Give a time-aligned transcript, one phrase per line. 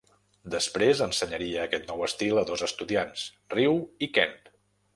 [0.53, 4.35] Després ensenyaria aquest nou estil a dos estudiants, Ryu i Ken.